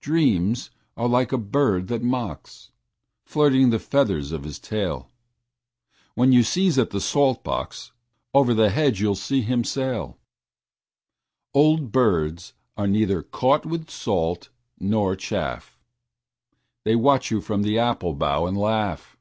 Dreams 0.00 0.70
are 0.96 1.06
like 1.06 1.30
a 1.30 1.38
bird 1.38 1.86
that 1.86 2.02
mocks, 2.02 2.72
Flirting 3.22 3.70
the 3.70 3.78
feathers 3.78 4.32
of 4.32 4.42
his 4.42 4.58
tail. 4.58 5.12
When 6.16 6.32
you 6.32 6.42
sieze 6.42 6.76
at 6.76 6.90
the 6.90 7.00
salt 7.00 7.44
box, 7.44 7.92
Over 8.34 8.52
the 8.52 8.70
hedge 8.70 9.00
you'll 9.00 9.14
see 9.14 9.42
him 9.42 9.62
sail. 9.62 10.18
Old 11.54 11.92
birds 11.92 12.52
are 12.76 12.88
neither 12.88 13.22
caught 13.22 13.64
with 13.64 13.88
salt 13.90 14.48
nor 14.80 15.14
chaff: 15.14 15.78
They 16.82 16.96
watch 16.96 17.30
you 17.30 17.40
from 17.40 17.62
the 17.62 17.78
apple 17.78 18.14
bough 18.14 18.46
and 18.46 18.58
laugh. 18.58 19.16